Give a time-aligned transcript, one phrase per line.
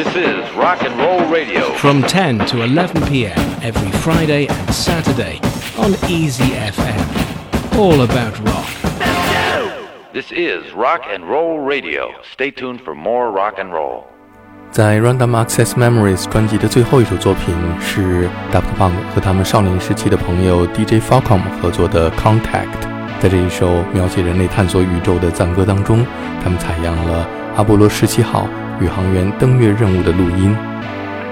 [0.00, 1.74] This is Rock and Roll Radio.
[1.74, 3.36] From 10 to 11 p.m.
[3.62, 5.38] every Friday and Saturday
[5.76, 7.78] on Easy FM.
[7.78, 8.64] All about rock.
[10.14, 12.12] This is Rock and Roll Radio.
[12.32, 14.04] Stay tuned for more rock and roll.
[14.70, 22.40] 在《Random Access Memories Memories》专辑的最后一首作品是 Daft Punk 和他们少年时期的朋友 DJ Falcon 合作的《Contact》。
[23.20, 26.06] 在这一首描写人类探索宇宙的赞歌当中，
[26.42, 28.48] 他们采样了阿波罗十七号
[28.79, 30.55] 宇航员登月任务的录音。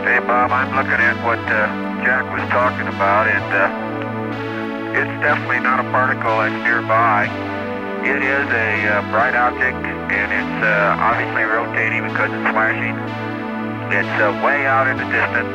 [0.04, 1.68] Hey Bob, I'm looking at what uh,
[2.04, 7.28] Jack was talking about, and uh, it's definitely not a particle that's nearby.
[8.04, 12.96] It is a uh, bright object, and it's uh, obviously rotating because it's flashing.
[13.96, 15.52] It's uh, way out in the distance,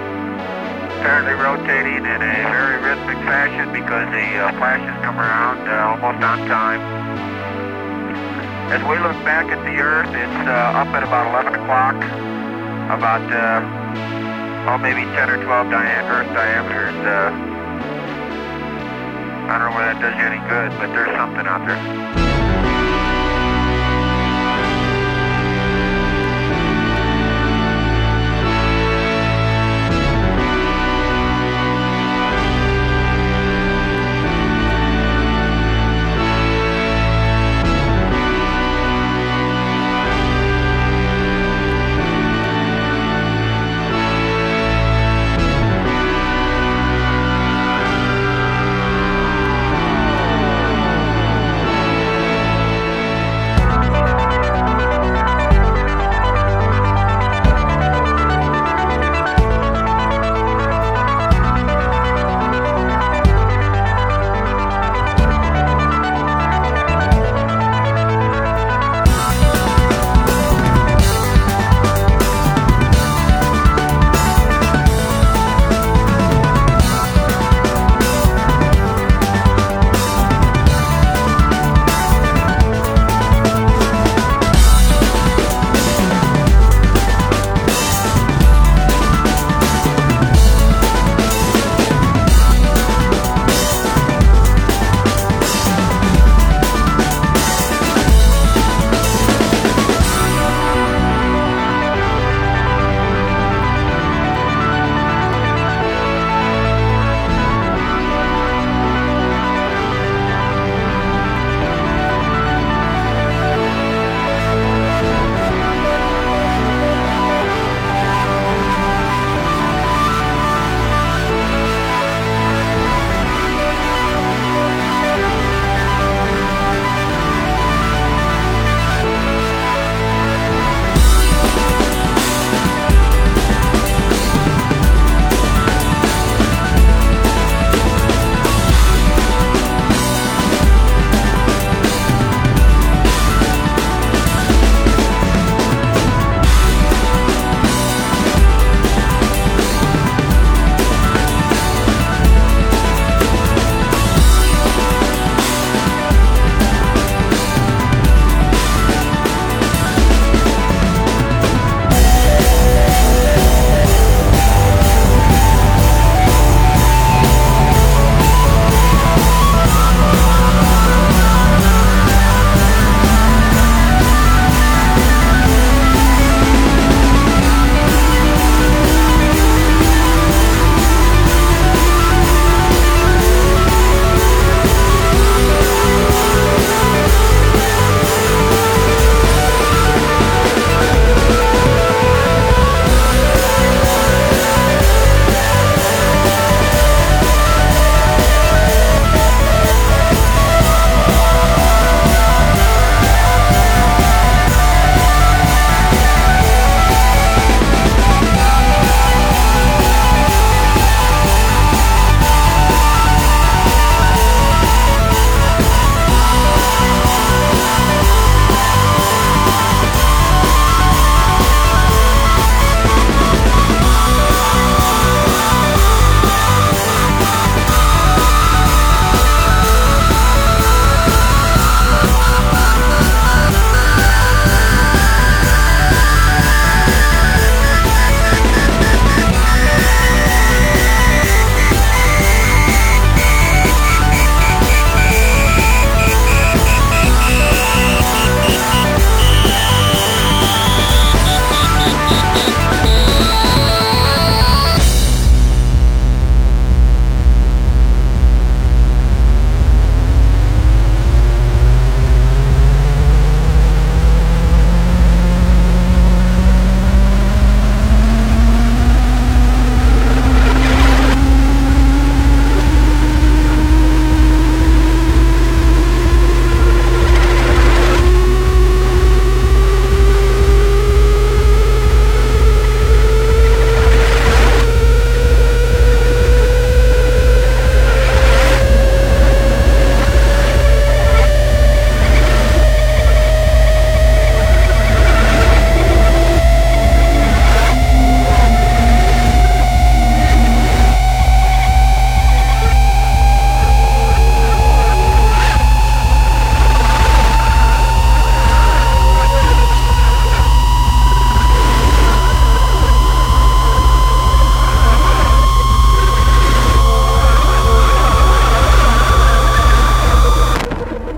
[0.96, 6.24] apparently rotating in a very rhythmic fashion because the uh, flashes come around uh, almost
[6.24, 7.01] on time.
[8.71, 11.95] As we look back at the Earth, it's uh, up at about 11 o'clock,
[12.89, 13.61] about, uh,
[14.71, 16.95] oh, maybe 10 or 12 dia- Earth diameters.
[17.03, 17.29] Uh,
[19.51, 22.22] I don't know whether that does you any good, but there's something out there.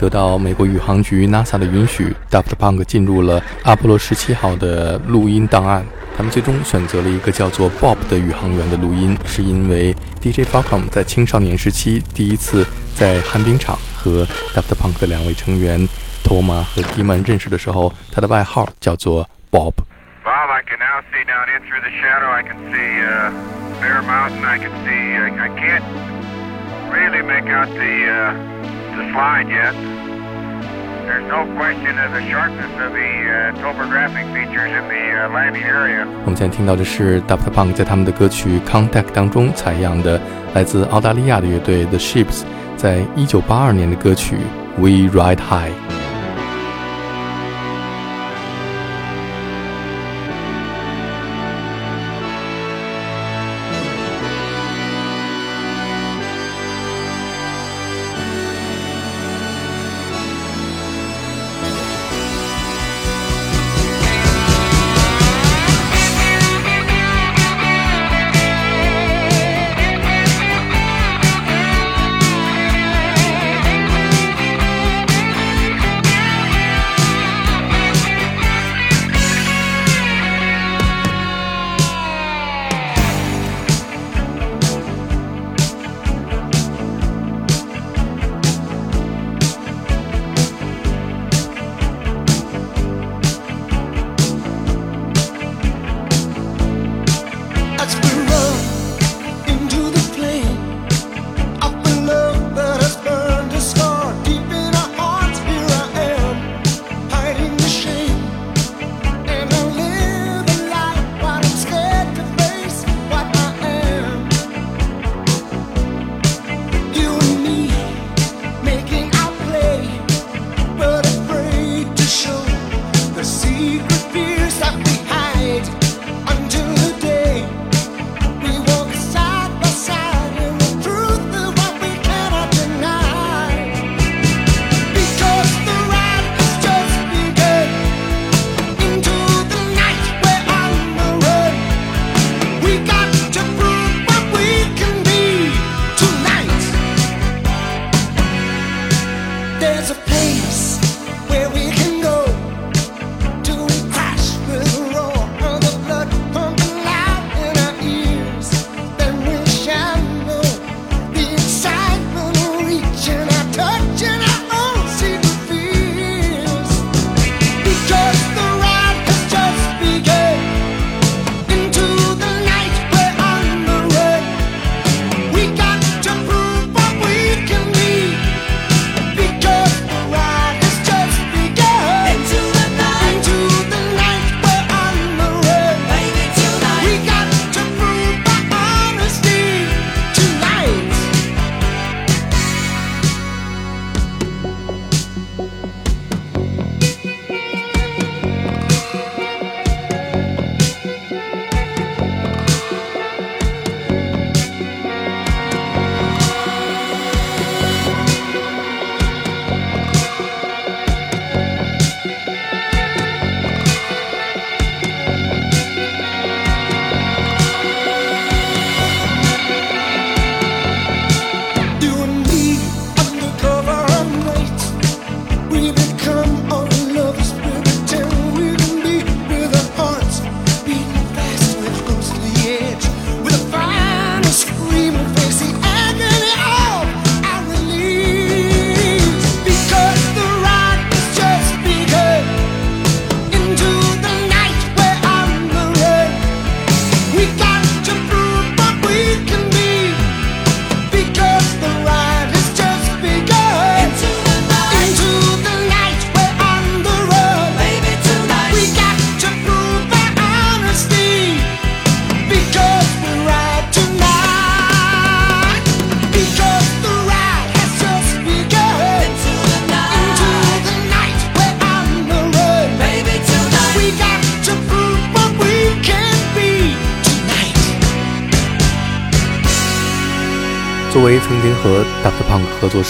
[0.06, 5.84] 得到美国宇航局 NASA 的允许，Daft Punk 进入了阿波罗十七号的录音档案。
[6.16, 12.64] 他们最终选择了一个叫做 Bob 的宇航员的录音，是因为 DJ Falcon 在青少年时期第一次
[12.94, 14.24] 在旱冰场和
[14.54, 15.88] Daft Punk 的两位成员
[16.24, 19.74] 托马和 d 曼认识的时候，他的外号叫做 Bob。
[20.24, 22.30] Bob, I can now see down in through the shadow.
[22.30, 23.32] I can see uh,
[23.82, 24.46] Bear Mountain.
[24.46, 25.18] I can see.
[25.18, 25.84] Uh, I can't
[26.94, 28.55] really make out the uh,
[28.96, 29.74] the slide yet.
[31.06, 35.64] There's no question of the sharpness of the uh, topographic features in the uh, landing
[35.64, 36.08] area.
[36.26, 40.20] 我们现在听到的是 Daft Punk 在他们的歌曲《Contact》当中采样的
[40.54, 42.44] 来自澳大利亚的乐队 The Ships
[42.76, 44.38] 在1982年的歌曲
[44.78, 45.72] 《We Ride High》。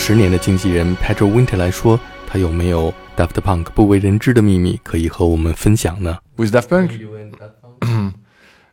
[0.05, 6.19] 十年的经纪人 Pedro Winter 来说，他有没有 Daft Punk 不为人知的秘密可以和我们分享呢？
[6.37, 6.91] With Daft Punk,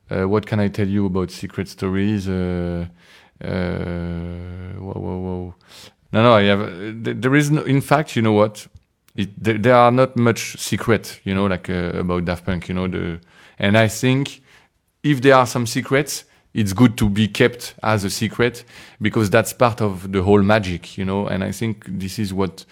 [0.10, 2.28] uh, what can I tell you about secret stories?
[2.28, 2.88] Uh,
[3.42, 5.54] uh, whoa, whoa, whoa.
[6.12, 6.62] No, no, I have.
[6.62, 7.64] Uh, there is no.
[7.64, 8.68] In fact, you know what?
[9.16, 12.76] It, there, there, are not much secret, you know, like uh, about Daft Punk, you
[12.76, 12.88] know.
[12.88, 13.20] The
[13.58, 14.42] and I think
[15.04, 18.65] if there are some secrets, it's good to be kept as a secret
[19.01, 21.27] because that's part of the whole magic, you know.
[21.27, 22.65] And I think this is what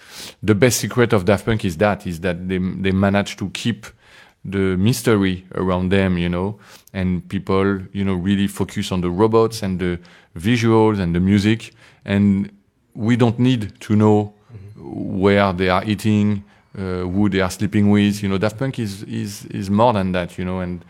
[0.43, 1.77] the best secret of Daft Punk is.
[1.79, 3.87] That is that they they manage to keep
[4.45, 6.59] the mystery around them, you know,
[6.93, 9.99] and people, you know, really focus on the robots and the
[10.39, 11.73] visuals and the music,
[12.05, 12.51] and
[12.95, 14.33] we don't need to know
[14.77, 16.43] where they are eating,
[16.77, 18.23] uh, who they are sleeping with.
[18.23, 20.85] You know, Daft Punk is is is more than that, you know, and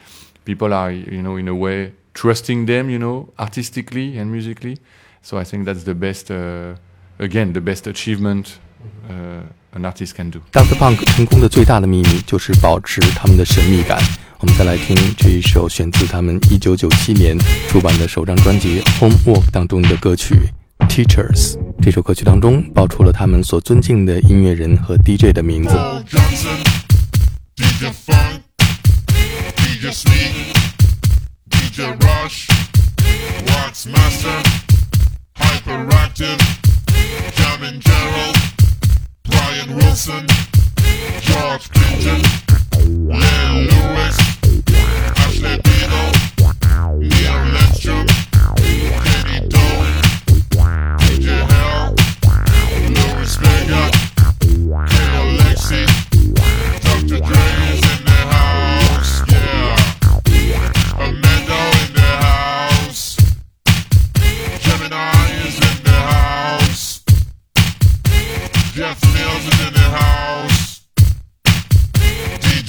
[0.44, 4.77] people are, you know, in a way trusting them, you know, artistically and musically.
[5.21, 6.75] So I think that's the best, uh,
[7.19, 8.59] again, the best achievement
[9.09, 9.41] uh,
[9.73, 10.41] an artist can do.
[10.51, 13.99] Daft Punk 成功的最大的秘密就是保持他们的神秘感。
[14.39, 17.37] 我们再来听这一首选自他们1997年
[17.69, 20.35] 出版的首张专辑《Homework》当中的歌曲《
[20.87, 21.53] Teachers》。
[21.81, 25.75] 这首歌曲当中爆出了他们所尊敬的音乐人和 DJ 的名字。
[31.80, 32.48] DJ Rush,
[33.46, 34.42] Wax Master,
[35.34, 36.38] Hyperactive,
[37.32, 38.36] Jammin Gerald,
[39.24, 40.26] Brian Wilson,
[41.22, 42.20] George Clinton,
[43.08, 44.18] Len Lewis,
[45.16, 46.02] Ashley Dino,
[47.00, 48.06] Neil Landstrumm,
[49.00, 49.86] Kenny Dope,
[51.00, 51.94] DJ Hell,
[52.90, 53.99] Louis Vega,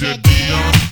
[0.02, 0.91] Pasadena.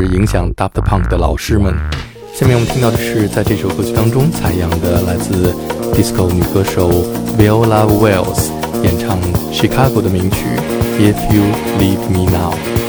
[0.00, 1.74] 是影响 Daft Punk 的老师们。
[2.34, 5.54] 下面我们听到的是在这首歌曲当中采样的来自
[5.92, 6.90] disco 女歌手
[7.38, 8.50] Viola Wells
[8.82, 9.16] 演唱
[9.52, 10.44] Chicago 的名曲
[10.98, 11.44] If You
[11.78, 12.83] Leave Me Now。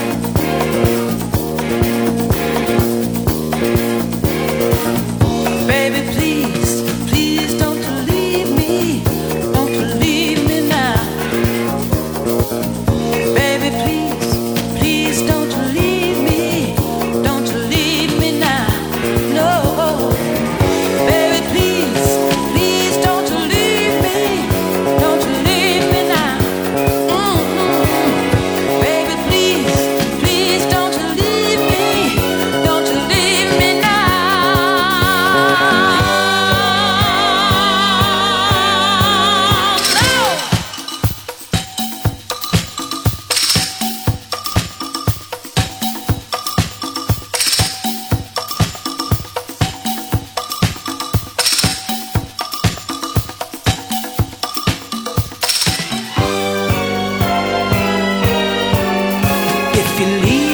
[59.97, 60.44] if leave.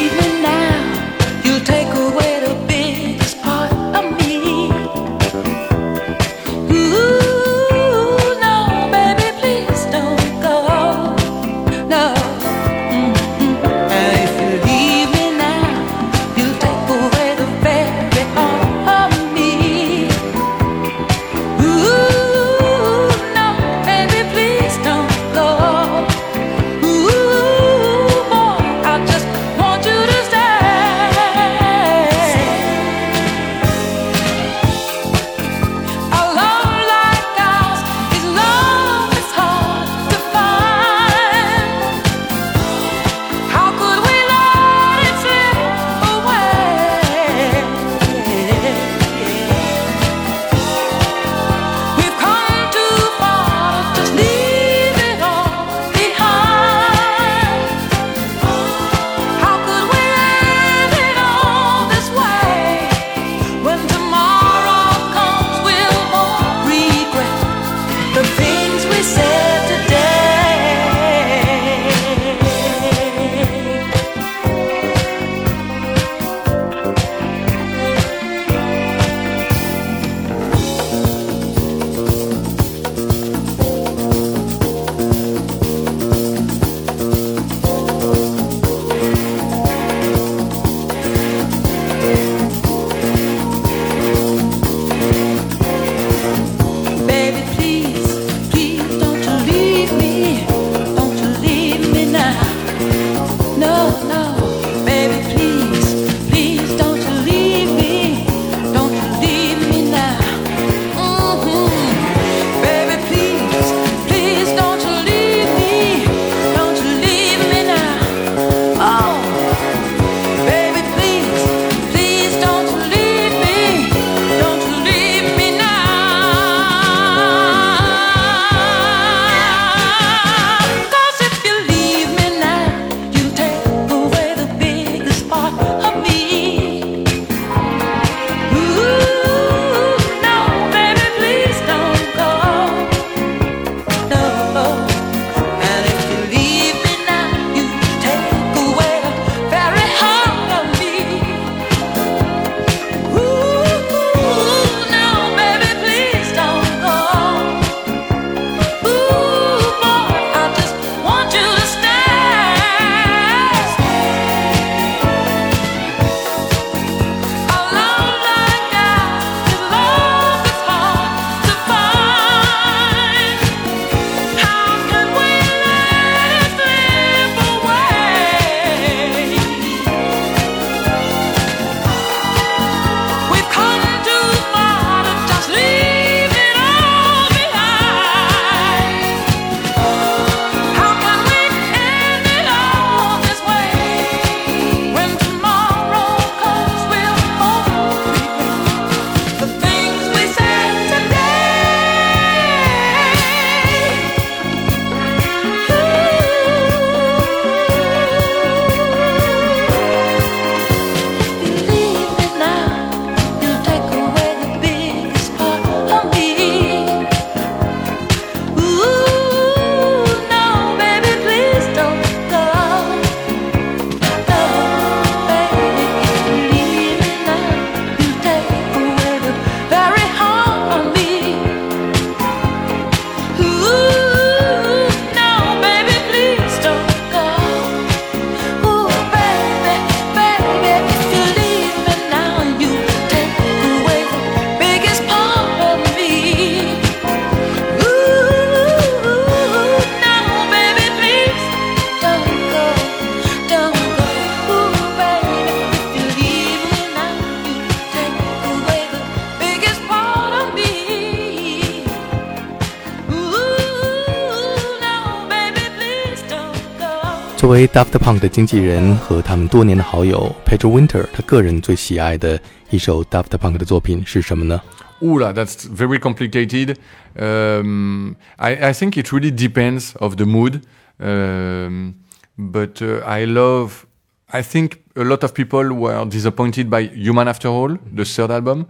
[267.50, 274.60] 为 Daft Punk 的经纪人和他们多年的好友，Pedro Winter，他个人最喜爱的一首 Daft Punk 的作品是什么呢？
[275.00, 276.76] Ooh, that's very complicated.
[277.14, 280.62] Um, I, I think it really depends of the mood.
[280.98, 281.94] Um,
[282.36, 283.86] but uh, I love.
[284.32, 288.66] I think a lot of people were disappointed by Human After All, the third album,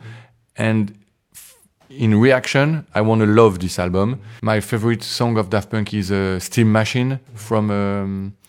[0.57, 0.93] and
[1.33, 1.55] f-
[1.89, 4.19] in reaction, I want to love this album.
[4.43, 8.40] My favorite song of Daft Punk is uh, "Steam Machine" from um, uh,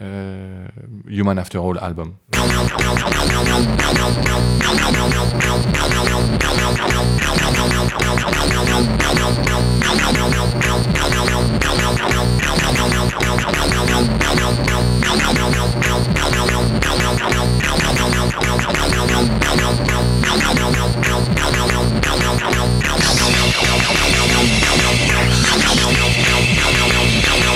[0.00, 0.68] uh,
[1.08, 2.18] Human After All album.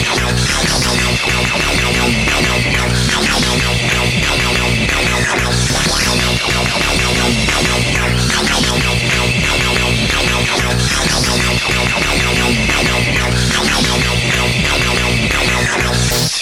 [0.04, 0.32] Pedro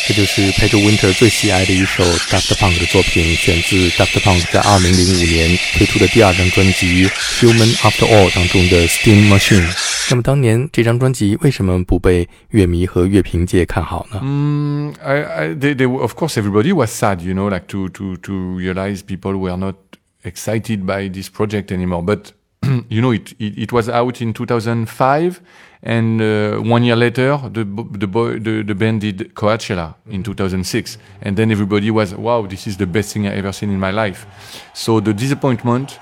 [0.09, 9.65] 这就是 Pedro Winter 最喜爱的一首 Daft Punk 的作品，选自 Daft Punk 在2005年推出的第二张专辑《Human After All》当中的 Steam Machine。
[10.09, 14.19] 那么当年这张专辑为什么不被乐迷和乐评界看好呢？
[14.21, 17.89] Mm, I, I, they, they, were- of course, everybody was sad, you know, like to,
[17.89, 19.75] to, to realize people were not
[20.23, 22.03] excited by this project anymore.
[22.03, 22.31] But,
[22.89, 25.41] you know, it, it, it was out in 2005.
[25.82, 30.98] And uh, one year later, the, the, boy, the, the band did Coachella in 2006.
[31.22, 33.90] And then everybody was, wow, this is the best thing I ever seen in my
[33.90, 34.26] life.
[34.74, 35.98] So the disappointment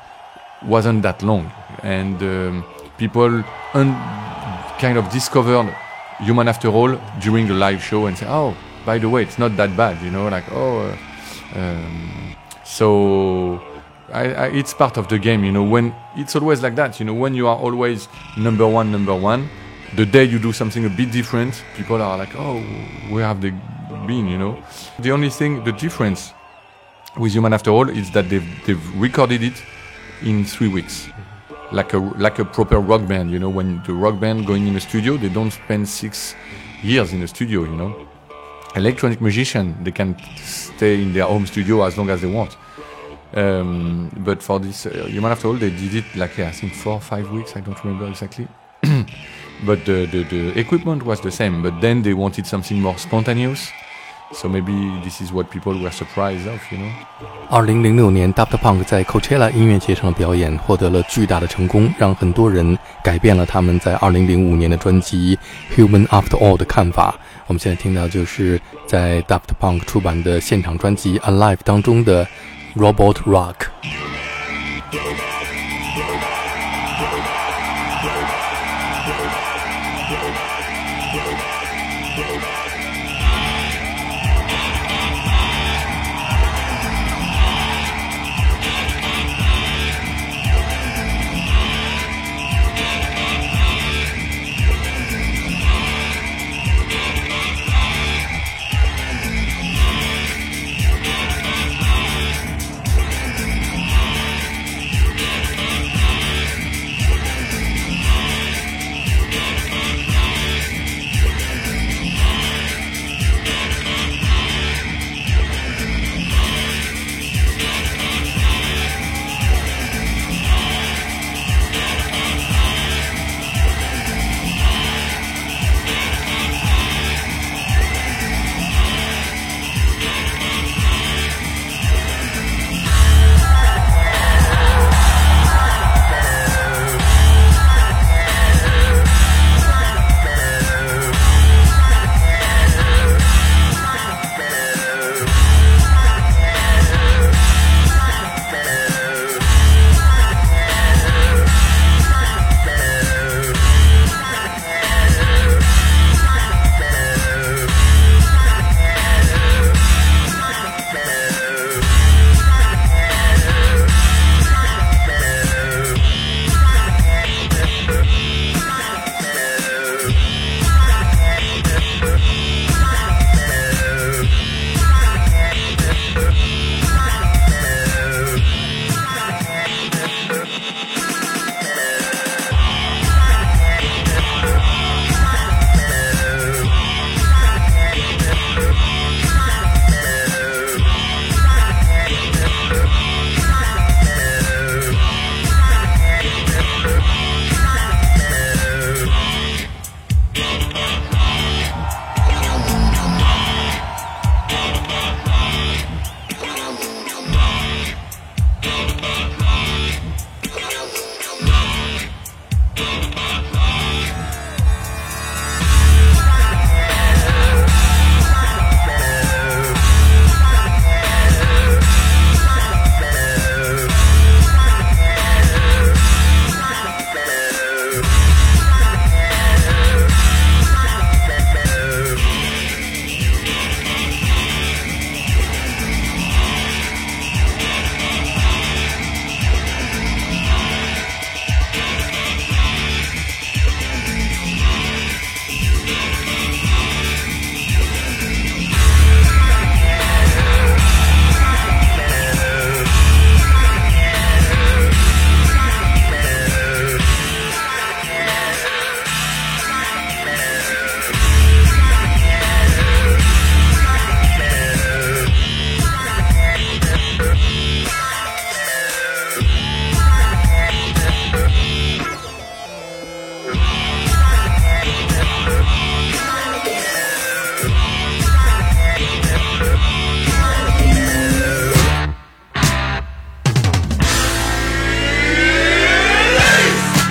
[0.65, 1.53] wasn't that long.
[1.83, 2.65] And um,
[2.97, 5.73] people kind of discovered
[6.21, 9.57] Human After All during the live show and say, oh, by the way, it's not
[9.57, 13.63] that bad, you know, like, oh, uh, um, so
[14.13, 17.07] I, I, it's part of the game, you know, when it's always like that, you
[17.07, 19.49] know, when you are always number one, number one,
[19.95, 22.61] the day you do something a bit different, people are like, oh,
[23.11, 23.51] where have they
[24.07, 24.63] been, you know?
[24.99, 26.33] The only thing, the difference
[27.17, 29.63] with Human After All is that they've, they've recorded it
[30.23, 31.09] in three weeks.
[31.73, 34.75] Like a, like a proper rock band, you know, when the rock band going in
[34.75, 36.35] the studio, they don't spend six
[36.83, 38.07] years in the studio, you know.
[38.75, 42.57] Electronic musician, they can stay in their home studio as long as they want.
[43.35, 46.75] Um, but for this uh, Human After All, they did it like, yeah, I think
[46.75, 48.49] four or five weeks, I don't remember exactly.
[49.65, 53.71] But the, the, the equipment was the same, but then they wanted something more spontaneous.
[54.31, 56.93] So maybe this is what people were surprised of, you know.
[57.49, 65.39] 二零零六年，Daft Punk 在 Coachella 音乐节上的表演获得了巨大的成功，让很多人改变了他们在二零零五年的专辑
[65.75, 67.15] 《Human After All》的看法。
[67.47, 72.29] 我们现在听到就是在 Daft Punk 出版的现场专辑《Alive》当中的
[72.77, 73.55] Robot Rock。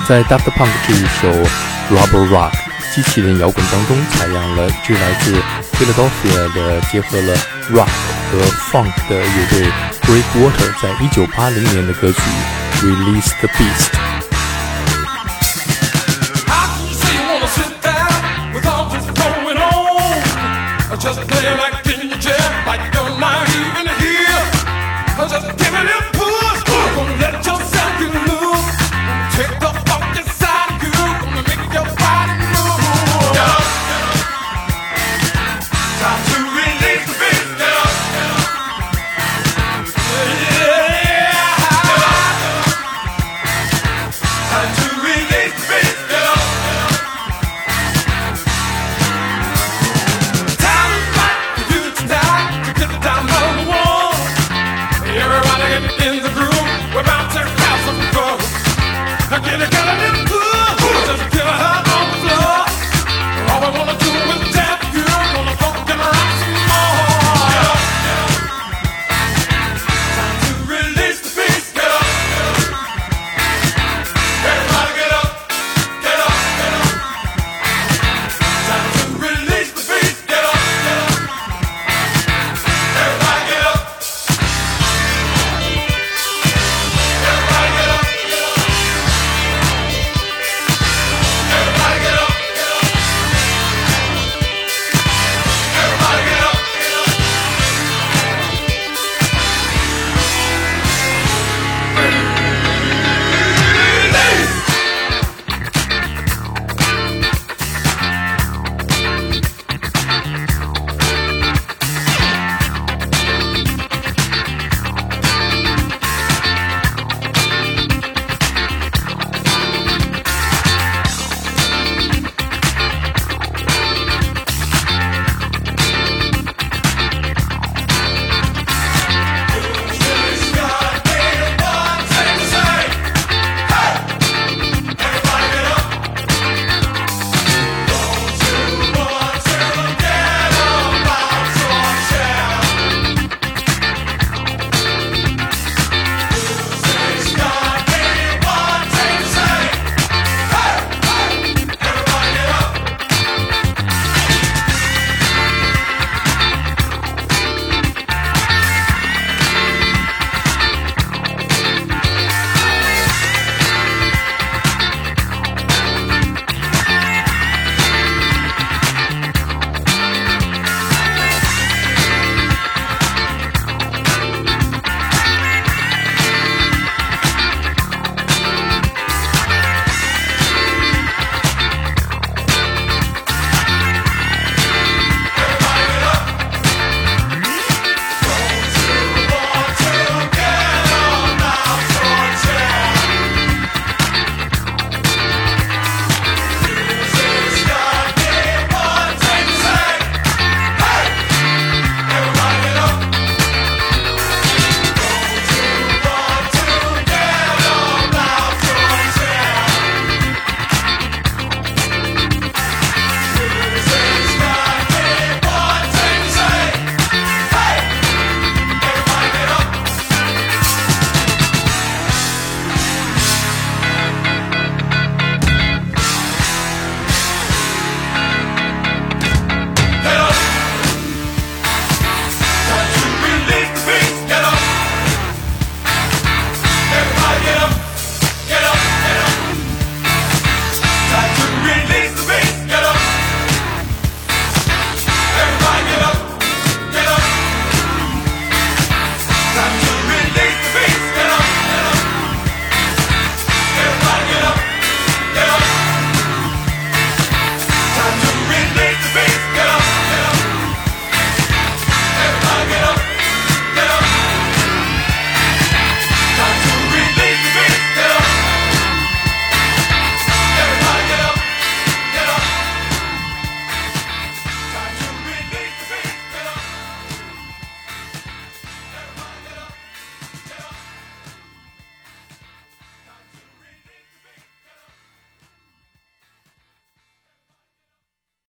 [0.07, 1.27] 在 Daft Punk 这一首
[1.93, 2.53] Rubber Rock
[2.95, 5.35] 机器人摇滚当中，采样了这来自
[5.73, 7.35] Philadelphia 的结合了
[7.71, 7.89] rock
[8.31, 8.39] 和
[8.71, 9.69] funk 的乐队
[10.03, 12.21] Breakwater 在一九八零年的歌曲
[12.81, 13.91] Release the Beast。
[20.99, 21.66] Just play around.